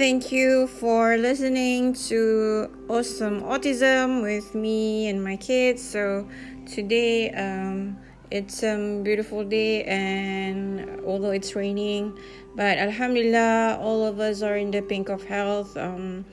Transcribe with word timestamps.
thank 0.00 0.32
you 0.32 0.66
for 0.66 1.18
listening 1.18 1.92
to 1.92 2.70
Awesome 2.88 3.42
Autism 3.42 4.22
with 4.22 4.54
me 4.54 5.08
and 5.08 5.22
my 5.22 5.36
kids. 5.36 5.86
So 5.86 6.26
today, 6.64 7.28
um, 7.32 7.98
it's 8.30 8.62
a 8.62 9.02
beautiful 9.04 9.44
day, 9.44 9.84
and 9.84 11.02
although 11.04 11.32
it's 11.32 11.54
raining, 11.54 12.18
but 12.56 12.78
Alhamdulillah, 12.78 13.76
all 13.78 14.06
of 14.06 14.20
us 14.20 14.40
are 14.40 14.56
in 14.56 14.70
the 14.70 14.80
pink 14.80 15.10
of 15.10 15.22
health. 15.22 15.76
Um, 15.76 16.24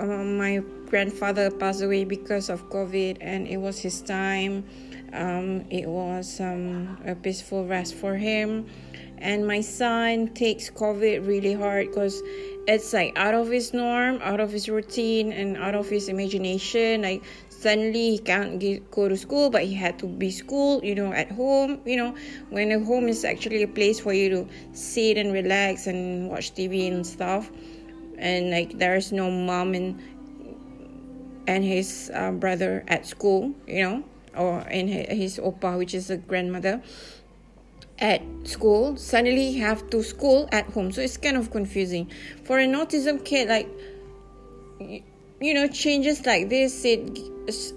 um, 0.00 0.36
my 0.36 0.60
grandfather 0.86 1.52
passed 1.52 1.82
away 1.82 2.02
because 2.02 2.48
of 2.50 2.68
COVID, 2.68 3.18
and 3.20 3.46
it 3.46 3.58
was 3.58 3.78
his 3.78 4.02
time. 4.02 4.64
Um, 5.12 5.64
it 5.70 5.86
was 5.86 6.40
um, 6.40 6.98
a 7.06 7.14
peaceful 7.14 7.64
rest 7.64 7.94
for 7.94 8.16
him 8.16 8.66
and 9.20 9.46
my 9.46 9.60
son 9.60 10.28
takes 10.28 10.70
covid 10.70 11.26
really 11.26 11.54
hard 11.54 11.88
because 11.88 12.22
it's 12.68 12.92
like 12.92 13.16
out 13.16 13.32
of 13.32 13.48
his 13.48 13.72
norm 13.72 14.20
out 14.22 14.40
of 14.40 14.52
his 14.52 14.68
routine 14.68 15.32
and 15.32 15.56
out 15.56 15.74
of 15.74 15.88
his 15.88 16.08
imagination. 16.10 17.00
Like 17.00 17.24
suddenly 17.48 18.10
he 18.10 18.18
can't 18.18 18.60
get, 18.60 18.90
go 18.90 19.08
to 19.08 19.16
school 19.16 19.48
but 19.48 19.64
he 19.64 19.72
had 19.72 19.98
to 20.00 20.06
be 20.06 20.30
school 20.30 20.84
you 20.84 20.94
know 20.94 21.12
at 21.12 21.32
home 21.32 21.80
you 21.86 21.96
know. 21.96 22.14
When 22.50 22.70
a 22.70 22.78
home 22.84 23.08
is 23.08 23.24
actually 23.24 23.62
a 23.62 23.68
place 23.68 23.98
for 23.98 24.12
you 24.12 24.28
to 24.28 24.48
sit 24.72 25.16
and 25.16 25.32
relax 25.32 25.86
and 25.86 26.28
watch 26.28 26.54
tv 26.54 26.92
and 26.92 27.06
stuff. 27.06 27.50
And 28.18 28.50
like 28.50 28.78
there's 28.78 29.12
no 29.12 29.30
mom 29.30 29.72
and 29.72 29.98
and 31.46 31.64
his 31.64 32.10
uh, 32.12 32.32
brother 32.32 32.84
at 32.88 33.06
school 33.06 33.54
you 33.66 33.82
know 33.82 34.04
or 34.36 34.60
in 34.68 34.88
his, 34.88 35.06
his 35.08 35.38
opa 35.38 35.78
which 35.78 35.94
is 35.94 36.10
a 36.10 36.18
grandmother 36.18 36.82
at 38.00 38.22
school 38.44 38.96
suddenly 38.96 39.54
have 39.54 39.88
to 39.90 40.02
school 40.02 40.48
at 40.52 40.66
home. 40.66 40.92
So 40.92 41.00
it's 41.00 41.16
kind 41.16 41.36
of 41.36 41.50
confusing. 41.50 42.10
For 42.44 42.58
an 42.58 42.72
autism 42.74 43.24
kid 43.24 43.48
like 43.48 43.68
you 45.40 45.54
know 45.54 45.68
changes 45.68 46.26
like 46.26 46.48
this 46.48 46.84
it 46.84 47.18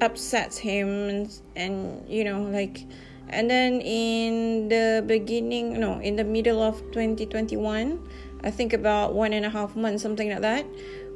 upsets 0.01 0.57
him 0.57 0.87
and, 0.87 1.39
and 1.55 2.09
you 2.09 2.23
know 2.23 2.41
like 2.41 2.85
and 3.29 3.49
then 3.49 3.81
in 3.81 4.67
the 4.67 5.03
beginning 5.05 5.79
no 5.79 5.99
in 5.99 6.15
the 6.15 6.23
middle 6.23 6.61
of 6.61 6.79
2021 6.91 7.99
i 8.43 8.51
think 8.51 8.73
about 8.73 9.13
one 9.13 9.33
and 9.33 9.45
a 9.45 9.49
half 9.49 9.75
months 9.75 10.01
something 10.01 10.29
like 10.29 10.41
that 10.41 10.65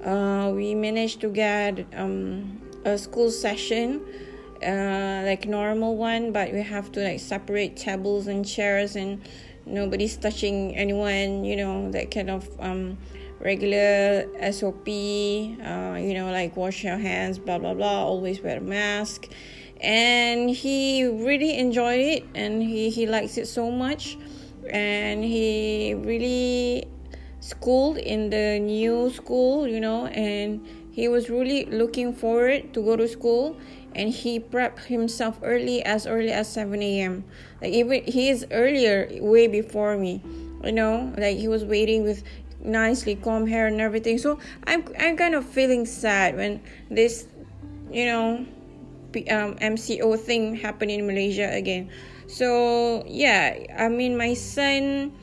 uh, 0.06 0.52
we 0.52 0.76
managed 0.76 1.20
to 1.20 1.30
get 1.30 1.86
um, 1.96 2.62
a 2.86 2.98
school 2.98 3.32
session 3.32 4.00
uh, 4.64 5.24
like 5.26 5.48
normal 5.48 5.96
one 5.96 6.32
but 6.32 6.52
we 6.52 6.62
have 6.62 6.92
to 6.92 7.04
like 7.04 7.20
separate 7.20 7.76
tables 7.76 8.28
and 8.28 8.46
chairs 8.46 8.96
and 8.96 9.22
nobody's 9.66 10.16
touching 10.18 10.76
anyone 10.76 11.44
you 11.44 11.56
know 11.56 11.90
that 11.92 12.12
kind 12.12 12.30
of 12.30 12.48
um 12.60 12.98
regular 13.40 14.26
sop 14.52 14.88
uh, 14.88 15.98
you 16.00 16.14
know 16.14 16.32
like 16.32 16.56
wash 16.56 16.84
your 16.84 16.98
hands 16.98 17.38
blah 17.38 17.58
blah 17.58 17.74
blah 17.74 18.06
always 18.06 18.42
wear 18.42 18.58
a 18.58 18.62
mask. 18.62 19.28
And 19.82 20.50
he 20.50 21.04
really 21.04 21.58
enjoyed 21.58 22.00
it 22.00 22.26
and 22.34 22.64
he, 22.64 22.90
he 22.90 23.06
likes 23.06 23.38
it 23.38 23.48
so 23.48 23.70
much. 23.70 24.18
And 24.70 25.24
he 25.24 25.94
really 25.94 26.88
schooled 27.42 27.98
in 27.98 28.30
the 28.32 28.58
new 28.60 29.12
school 29.12 29.68
you 29.68 29.80
know 29.80 30.08
and 30.08 30.66
he 30.96 31.08
was 31.12 31.30
really 31.30 31.66
looking 31.66 32.14
forward 32.14 32.74
to 32.74 32.80
go 32.82 32.96
to 32.96 33.08
school 33.08 33.58
and 33.96 34.10
he 34.10 34.40
prepped 34.40 34.86
himself 34.86 35.40
early 35.44 35.84
as 35.84 36.08
early 36.08 36.32
as 36.32 36.48
7 36.48 36.82
a.m 36.82 37.24
like 37.62 37.72
even 37.72 38.04
he 38.06 38.30
is 38.30 38.46
earlier 38.52 39.10
way 39.20 39.48
before 39.48 39.98
me 39.98 40.22
you 40.66 40.72
know? 40.72 41.14
Like 41.18 41.38
he 41.38 41.48
was 41.48 41.64
waiting 41.64 42.04
with 42.04 42.24
nicely 42.60 43.16
comb 43.16 43.46
hair 43.46 43.68
and 43.68 43.80
everything. 43.80 44.18
So 44.18 44.40
i'm 44.66 44.84
i'm 45.00 45.16
kind 45.16 45.36
of 45.36 45.46
feeling 45.46 45.86
sad 45.86 46.36
when 46.36 46.62
this 46.90 47.28
you 47.92 48.06
know 48.06 48.46
um, 49.30 49.56
mco 49.62 50.20
thing 50.20 50.56
happened 50.56 50.92
in 50.92 51.06
malaysia 51.06 51.50
again. 51.54 51.90
So 52.28 53.04
yeah 53.06 53.60
i 53.78 53.88
mean 53.88 54.18
my 54.18 54.34
son 54.34 55.14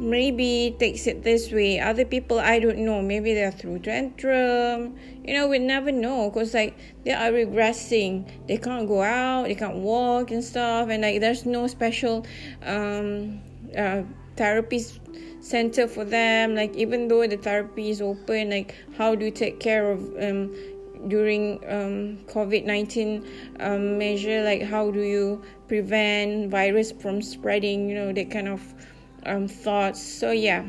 maybe 0.00 0.74
takes 0.78 1.06
it 1.06 1.22
this 1.22 1.52
way. 1.52 1.78
Other 1.78 2.04
people 2.04 2.40
i 2.40 2.58
don't 2.58 2.78
know. 2.78 3.02
Maybe 3.02 3.34
they're 3.34 3.52
through 3.52 3.80
tantrum. 3.80 4.96
You 5.24 5.34
know 5.34 5.48
we 5.48 5.58
never 5.58 5.92
know 5.92 6.30
because 6.30 6.54
like 6.54 6.76
they 7.04 7.12
are 7.12 7.30
regressing. 7.30 8.28
They 8.48 8.56
can't 8.56 8.88
go 8.88 9.02
out 9.02 9.44
they 9.44 9.54
can't 9.54 9.76
walk 9.76 10.30
and 10.30 10.42
stuff 10.42 10.88
and 10.88 11.02
like 11.02 11.20
there's 11.20 11.44
no 11.44 11.66
special 11.66 12.26
um 12.62 13.40
uh 13.76 14.02
therapy 14.36 14.82
center 15.40 15.86
for 15.86 16.04
them. 16.04 16.54
Like 16.54 16.74
even 16.74 17.08
though 17.08 17.26
the 17.26 17.36
therapy 17.36 17.90
is 17.90 18.00
open 18.00 18.50
like 18.50 18.74
how 18.96 19.14
do 19.14 19.26
you 19.26 19.30
take 19.30 19.60
care 19.60 19.92
of 19.92 20.00
um 20.18 20.54
during 21.08 21.54
um, 21.66 22.18
covid-19 22.26 23.26
um, 23.60 23.98
measure? 23.98 24.42
Like 24.42 24.62
how 24.62 24.90
do 24.90 25.00
you 25.00 25.42
prevent 25.68 26.50
virus 26.50 26.92
from 26.92 27.22
spreading? 27.22 27.88
You 27.88 27.94
know 27.94 28.12
that 28.12 28.30
kind 28.30 28.48
of 28.48 28.60
um, 29.26 29.48
thoughts. 29.48 30.02
So, 30.02 30.30
yeah, 30.30 30.64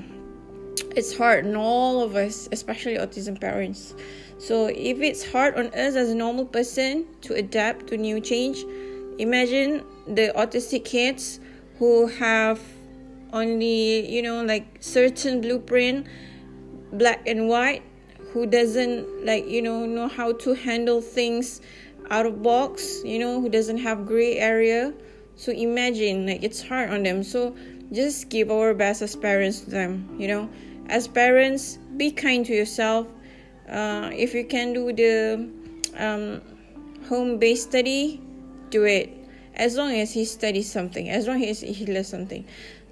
it's 0.95 1.15
hard 1.15 1.45
on 1.45 1.55
all 1.55 2.01
of 2.01 2.15
us, 2.15 2.47
especially 2.51 2.95
autism 2.95 3.39
parents. 3.39 3.93
So, 4.37 4.67
if 4.67 5.01
it's 5.01 5.29
hard 5.29 5.55
on 5.55 5.67
us 5.67 5.95
as 5.95 6.09
a 6.09 6.15
normal 6.15 6.45
person 6.45 7.05
to 7.21 7.35
adapt 7.35 7.87
to 7.87 7.97
new 7.97 8.19
change, 8.19 8.63
imagine 9.19 9.83
the 10.07 10.33
autistic 10.35 10.85
kids 10.85 11.39
who 11.77 12.07
have 12.07 12.59
only, 13.33 14.09
you 14.09 14.21
know, 14.21 14.43
like 14.43 14.77
certain 14.79 15.41
blueprint, 15.41 16.07
black 16.93 17.25
and 17.27 17.47
white, 17.47 17.83
who 18.33 18.45
doesn't 18.45 19.25
like, 19.25 19.47
you 19.47 19.61
know, 19.61 19.85
know 19.85 20.07
how 20.07 20.31
to 20.33 20.53
handle 20.53 21.01
things 21.01 21.61
out 22.09 22.25
of 22.25 22.43
box, 22.43 23.01
you 23.03 23.19
know, 23.19 23.41
who 23.41 23.49
doesn't 23.49 23.77
have 23.77 24.05
gray 24.05 24.37
area. 24.37 24.93
So 25.35 25.51
imagine 25.51 26.27
like 26.27 26.43
it's 26.43 26.61
hard 26.61 26.89
on 26.89 27.03
them. 27.03 27.23
So 27.23 27.55
just 27.91 28.29
give 28.29 28.49
our 28.49 28.73
best 28.73 29.01
as 29.01 29.15
parents 29.15 29.61
to 29.61 29.69
them 29.69 30.15
you 30.17 30.27
know? 30.27 30.49
As 30.87 31.07
parents 31.07 31.77
be 31.95 32.11
kind 32.11 32.45
to 32.45 32.53
yourself. 32.53 33.07
Uh, 33.69 34.09
if 34.13 34.33
you 34.33 34.43
can 34.43 34.73
do 34.73 34.91
the 34.91 35.49
um, 35.97 36.41
home-based 37.07 37.69
study 37.69 38.21
do 38.69 38.83
it. 38.83 39.17
As 39.55 39.75
long 39.75 39.91
as 39.91 40.11
he 40.11 40.25
studies 40.25 40.71
something 40.71 41.09
as 41.09 41.27
long 41.27 41.43
as 41.43 41.61
he 41.61 41.85
learns 41.85 42.07
something. 42.07 42.45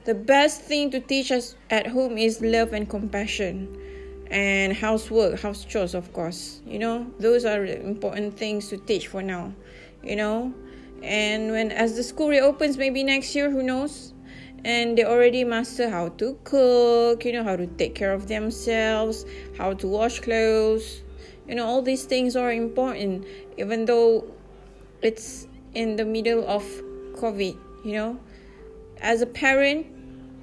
The 0.05 0.15
best 0.15 0.61
thing 0.61 0.91
to 0.91 0.99
teach 0.99 1.31
us 1.31 1.55
at 1.69 1.87
home 1.87 2.17
is 2.17 2.41
love 2.41 2.73
and 2.73 2.89
compassion. 2.89 3.77
And 4.31 4.73
housework 4.73 5.39
house 5.39 5.65
chores 5.65 5.95
of 5.95 6.13
course. 6.13 6.61
You 6.65 6.79
know 6.79 7.11
those 7.19 7.45
are 7.45 7.65
important 7.65 8.37
things 8.37 8.69
to 8.69 8.77
teach 8.77 9.07
for 9.07 9.21
now 9.21 9.53
you 10.03 10.15
know? 10.15 10.53
And 11.01 11.51
when 11.51 11.71
as 11.71 11.95
the 11.95 12.03
school 12.03 12.29
reopens 12.29 12.77
maybe 12.77 13.03
next 13.03 13.35
year 13.35 13.49
who 13.49 13.63
knows 13.63 14.13
and 14.65 14.97
they 14.97 15.03
already 15.03 15.43
master 15.43 15.89
how 15.89 16.09
to 16.09 16.37
cook 16.43 17.25
you 17.25 17.31
know 17.31 17.43
how 17.43 17.55
to 17.55 17.67
take 17.67 17.95
care 17.95 18.13
of 18.13 18.27
themselves 18.27 19.25
how 19.57 19.73
to 19.73 19.87
wash 19.87 20.19
clothes. 20.19 21.01
You 21.47 21.55
know 21.55 21.65
all 21.65 21.81
these 21.81 22.05
things 22.05 22.35
are 22.35 22.51
important 22.51 23.25
even 23.57 23.85
though 23.85 24.25
it's 25.01 25.47
in 25.73 25.95
the 25.95 26.05
middle 26.05 26.47
of 26.47 26.63
covid 27.13 27.57
you 27.83 27.93
know. 27.93 28.19
As 29.01 29.21
a 29.21 29.25
parent 29.25 29.87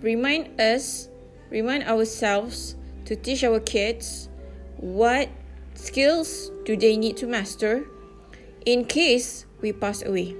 remind 0.02 0.60
us 0.60 1.08
remind 1.50 1.84
ourselves 1.84 2.76
to 3.04 3.14
teach 3.14 3.44
our 3.44 3.60
kids 3.60 4.28
what 4.78 5.28
skills 5.74 6.50
do 6.64 6.76
they 6.76 6.96
need 6.96 7.16
to 7.18 7.26
master 7.26 7.86
in 8.64 8.84
case 8.84 9.46
we 9.60 9.72
pass 9.72 10.02
away 10.02 10.34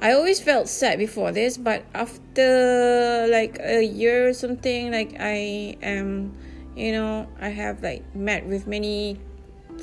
I 0.00 0.12
always 0.12 0.40
felt 0.40 0.68
sad 0.68 0.98
before 0.98 1.32
this, 1.32 1.56
but 1.56 1.84
after 1.94 3.26
like 3.30 3.58
a 3.60 3.82
year 3.82 4.28
or 4.28 4.32
something, 4.34 4.90
like 4.90 5.16
I 5.20 5.76
am, 5.82 6.34
you 6.76 6.92
know, 6.92 7.28
I 7.40 7.48
have 7.48 7.82
like 7.82 8.02
met 8.14 8.46
with 8.46 8.66
many 8.66 9.20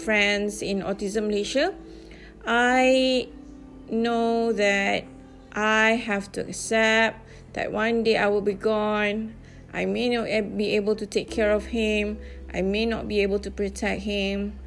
friends 0.04 0.62
in 0.62 0.82
Autism 0.82 1.28
Malaysia. 1.28 1.74
I 2.46 3.30
know 3.90 4.52
that 4.54 5.06
I 5.54 5.92
have 5.92 6.32
to 6.34 6.42
accept 6.42 7.26
that 7.54 7.72
one 7.72 8.04
day 8.04 8.18
I 8.18 8.28
will 8.28 8.42
be 8.42 8.54
gone. 8.54 9.36
I 9.74 9.86
may 9.86 10.10
not 10.10 10.28
be 10.58 10.76
able 10.76 10.96
to 10.98 11.06
take 11.06 11.32
care 11.32 11.52
of 11.52 11.68
him. 11.68 12.20
I 12.54 12.62
may 12.62 12.86
not 12.86 13.08
be 13.08 13.22
able 13.22 13.40
to 13.40 13.50
protect 13.50 14.04
him. 14.04 14.60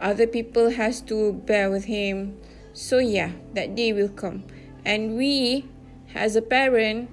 Other 0.00 0.26
people 0.26 0.70
has 0.70 1.00
to 1.02 1.32
bear 1.32 1.70
with 1.70 1.84
him 1.84 2.36
so, 2.72 2.98
yeah, 2.98 3.32
that 3.54 3.74
day 3.74 3.92
will 3.92 4.08
come. 4.08 4.44
And 4.84 5.16
we, 5.16 5.68
as 6.14 6.36
a 6.36 6.42
parent, 6.42 7.10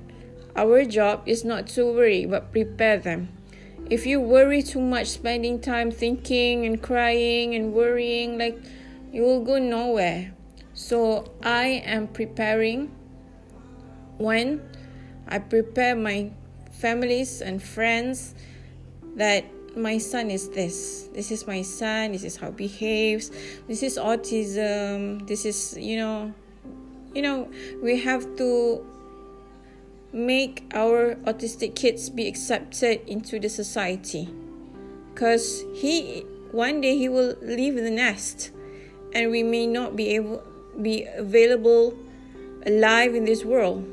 our 0.56 0.86
job 0.86 1.24
is 1.25 1.44
not 1.44 1.68
to 1.68 1.86
worry 1.86 2.25
but 2.25 2.51
prepare 2.51 2.98
them. 2.98 3.30
If 3.89 4.06
you 4.06 4.19
worry 4.19 4.62
too 4.62 4.81
much, 4.81 5.07
spending 5.07 5.62
time 5.62 5.92
thinking 5.92 6.65
and 6.65 6.81
crying 6.81 7.56
and 7.56 7.74
worrying, 7.74 8.38
like 8.38 8.59
you 9.12 9.24
will 9.24 9.44
go 9.44 9.59
nowhere. 9.59 10.33
So, 10.74 11.31
I 11.42 11.81
am 11.86 12.07
preparing 12.07 12.92
when 14.18 14.62
I 15.27 15.39
prepare 15.39 15.95
my 15.95 16.31
families 16.71 17.42
and 17.42 17.62
friends 17.62 18.36
that 19.15 19.45
my 19.77 19.97
son 19.97 20.31
is 20.31 20.50
this. 20.50 21.09
This 21.13 21.31
is 21.31 21.47
my 21.47 21.62
son. 21.62 22.12
This 22.12 22.24
is 22.24 22.35
how 22.35 22.47
he 22.47 22.68
behaves. 22.68 23.31
This 23.68 23.83
is 23.83 23.97
autism. 23.97 25.27
This 25.27 25.45
is, 25.45 25.77
you 25.77 25.97
know, 25.97 26.33
you 27.13 27.21
know, 27.21 27.50
we 27.81 28.00
have 28.00 28.35
to 28.38 28.85
make 30.13 30.63
our 30.74 31.15
autistic 31.25 31.75
kids 31.75 32.09
be 32.09 32.27
accepted 32.27 33.01
into 33.07 33.39
the 33.39 33.50
society 33.50 34.27
because 35.13 35.63
he 35.74 36.21
one 36.51 36.80
day 36.80 36.97
he 36.97 37.09
will 37.09 37.35
leave 37.41 37.75
the 37.75 37.91
nest 37.91 38.51
and 39.13 39.30
we 39.30 39.44
may 39.44 39.68
not 39.68 39.95
be 39.95 40.15
able 40.15 40.41
be 40.81 41.06
available 41.18 41.94
alive 42.65 43.15
in 43.15 43.25
this 43.25 43.44
world 43.44 43.85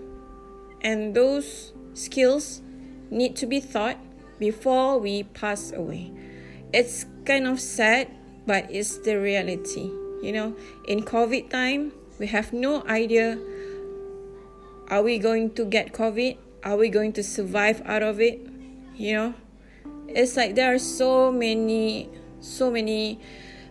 and 0.83 1.15
those 1.15 1.73
skills 1.95 2.63
need 3.11 3.35
to 3.35 3.47
be 3.47 3.61
taught 3.61 3.99
before 4.39 4.99
we 4.99 5.23
pass 5.23 5.73
away. 5.73 6.13
It's 6.73 7.07
kind 7.25 7.47
of 7.47 7.61
sad 7.61 8.09
but 8.47 8.71
it's 8.71 8.99
the 8.99 9.19
reality 9.21 9.91
you 10.23 10.33
know? 10.33 10.57
In 10.87 11.03
covid 11.03 11.51
time 11.51 11.93
we 12.19 12.27
have 12.29 12.53
no 12.53 12.85
idea 12.87 13.39
are 14.89 15.03
we 15.03 15.19
going 15.19 15.51
to 15.55 15.65
get 15.65 15.93
covid? 15.93 16.37
Are 16.63 16.77
we 16.77 16.89
going 16.89 17.13
to 17.15 17.23
survive 17.23 17.83
out 17.85 18.03
of 18.03 18.21
it 18.21 18.41
you 18.95 19.15
know? 19.15 19.35
It's 20.09 20.37
like 20.37 20.55
there 20.55 20.75
are 20.75 20.79
so 20.79 21.33
many 21.33 22.09
so 22.41 22.71
many 22.71 23.21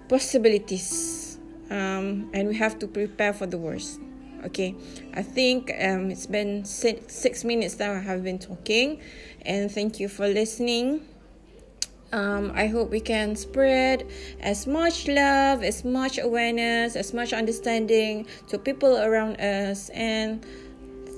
possibilities 0.10 1.38
um, 1.70 2.30
and 2.34 2.48
we 2.48 2.56
have 2.56 2.78
to 2.80 2.88
prepare 2.88 3.34
for 3.34 3.46
the 3.46 3.58
worst 3.58 4.00
okay 4.44 4.76
i 5.14 5.22
think 5.22 5.72
um, 5.82 6.12
it's 6.12 6.26
been 6.26 6.66
six, 6.66 7.16
six 7.16 7.44
minutes 7.44 7.76
that 7.76 7.90
i 7.90 8.00
have 8.00 8.24
been 8.24 8.40
talking 8.40 9.00
and 9.46 9.72
thank 9.72 10.00
you 10.00 10.08
for 10.08 10.28
listening 10.28 11.06
um, 12.14 12.52
I 12.54 12.68
hope 12.68 12.92
we 12.92 13.00
can 13.00 13.36
spread 13.36 14.08
as 14.40 14.68
much 14.68 15.08
love, 15.08 15.64
as 15.64 15.84
much 15.84 16.20
awareness, 16.20 16.96
as 16.96 17.12
much 17.12 17.34
understanding 17.34 18.28
to 18.50 18.60
people 18.60 19.00
around 19.00 19.42
us. 19.42 19.90
And 19.90 20.46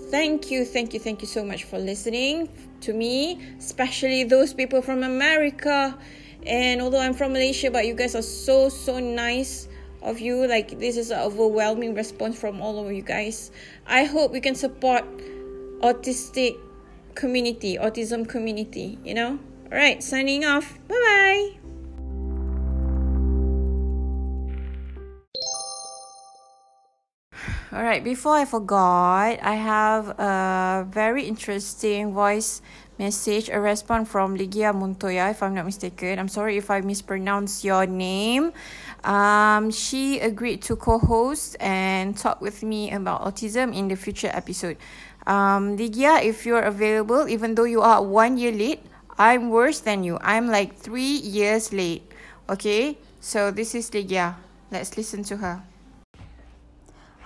thank 0.10 0.50
you, 0.50 0.64
thank 0.64 0.94
you, 0.94 1.02
thank 1.02 1.22
you 1.22 1.28
so 1.28 1.44
much 1.44 1.66
for 1.66 1.78
listening 1.78 2.48
to 2.80 2.94
me, 2.94 3.42
especially 3.60 4.24
those 4.24 4.54
people 4.54 4.82
from 4.82 5.04
America. 5.04 5.98
And 6.46 6.82
although 6.82 7.02
I'm 7.02 7.14
from 7.14 7.34
Malaysia, 7.34 7.70
but 7.70 7.86
you 7.86 7.94
guys 7.94 8.16
are 8.16 8.22
so, 8.22 8.70
so 8.70 8.98
nice 8.98 9.68
of 10.06 10.22
you. 10.22 10.48
Like, 10.48 10.80
this 10.80 10.96
is 10.96 11.12
an 11.12 11.20
overwhelming 11.20 11.96
response 11.96 12.40
from 12.40 12.62
all 12.62 12.80
of 12.80 12.94
you 12.94 13.02
guys. 13.02 13.52
I 13.86 14.06
hope 14.06 14.32
we 14.32 14.40
can 14.40 14.56
support 14.56 15.04
autistic 15.82 16.56
community, 17.16 17.78
autism 17.78 18.30
community, 18.30 18.98
you 19.04 19.14
know? 19.14 19.40
All 19.72 19.78
right, 19.78 20.02
signing 20.02 20.46
off. 20.46 20.78
Bye 20.88 20.96
bye. 20.96 21.50
All 27.74 27.84
right, 27.84 28.02
before 28.02 28.38
I 28.38 28.46
forgot, 28.46 29.36
I 29.42 29.56
have 29.56 30.08
a 30.16 30.88
very 30.88 31.28
interesting 31.28 32.14
voice 32.14 32.62
message, 32.98 33.50
a 33.50 33.60
response 33.60 34.08
from 34.08 34.38
Ligia 34.38 34.74
Montoya, 34.74 35.32
if 35.32 35.44
I'm 35.44 35.54
not 35.54 35.66
mistaken. 35.66 36.18
I'm 36.18 36.30
sorry 36.30 36.56
if 36.56 36.72
I 36.72 36.80
mispronounce 36.80 37.66
your 37.66 37.86
name. 37.86 38.54
Um, 39.06 39.70
she 39.70 40.20
agreed 40.20 40.64
to 40.64 40.76
co-host 40.76 41.56
and 41.60 42.18
talk 42.18 42.42
with 42.42 42.64
me 42.64 42.92
about 42.92 43.22
autism 43.22 43.70
in 43.76 43.88
the 43.88 43.96
future 43.96 44.32
episode. 44.34 44.78
Um, 45.28 45.78
Ligia, 45.78 46.24
if 46.24 46.46
you're 46.46 46.66
available, 46.66 47.30
even 47.30 47.54
though 47.54 47.70
you 47.70 47.82
are 47.82 48.02
one 48.02 48.38
year 48.38 48.52
late, 48.52 48.82
I'm 49.18 49.50
worse 49.50 49.80
than 49.80 50.04
you. 50.04 50.18
I'm 50.22 50.50
like 50.50 50.76
three 50.76 51.22
years 51.22 51.72
late. 51.72 52.12
Okay, 52.50 52.98
so 53.22 53.52
this 53.52 53.74
is 53.76 53.90
Ligia. 53.92 54.36
Let's 54.72 54.98
listen 54.98 55.24
to 55.30 55.38
her. 55.38 55.64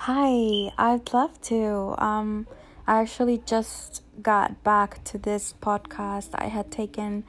Hi, 0.04 0.72
I'd 0.78 1.12
love 1.14 1.42
to. 1.52 1.96
Um, 1.98 2.48
I 2.88 3.02
actually 3.02 3.42
just 3.46 4.02
got 4.22 4.64
back 4.64 5.04
to 5.06 5.18
this 5.18 5.54
podcast. 5.62 6.30
I 6.34 6.48
had 6.48 6.72
taken 6.72 7.24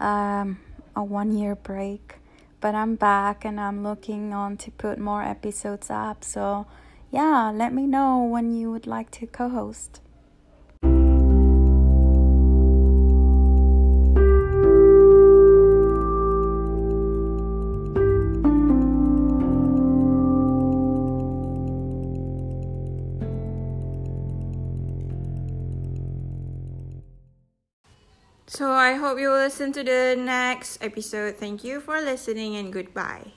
um, 0.00 0.58
a 0.96 1.04
one 1.04 1.36
year 1.36 1.54
break, 1.54 2.16
but 2.64 2.74
I'm 2.74 2.94
back 2.94 3.44
and 3.44 3.60
I'm 3.60 3.82
looking 3.82 4.32
on 4.32 4.56
to 4.56 4.70
put 4.70 4.98
more 4.98 5.22
episodes 5.22 5.90
up. 5.90 6.24
So, 6.24 6.66
yeah, 7.10 7.52
let 7.54 7.74
me 7.74 7.86
know 7.86 8.24
when 8.24 8.52
you 8.52 8.72
would 8.72 8.86
like 8.86 9.10
to 9.18 9.26
co 9.26 9.50
host. 9.50 10.00
So 28.54 28.70
I 28.70 28.94
hope 28.94 29.18
you 29.18 29.28
will 29.30 29.36
listen 29.36 29.72
to 29.72 29.82
the 29.82 30.14
next 30.16 30.78
episode. 30.80 31.36
Thank 31.36 31.64
you 31.64 31.80
for 31.80 32.00
listening 32.00 32.56
and 32.56 32.72
goodbye. 32.72 33.34